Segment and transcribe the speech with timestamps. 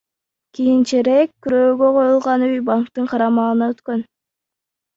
[0.55, 4.05] Кийинчерээк күрөөгө коюлган үй банктын карамагына өткөн.